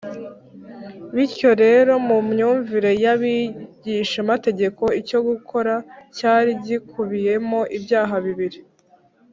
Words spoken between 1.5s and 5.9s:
rero, mu myumvire y’abigishamategeko, icyo gikorwa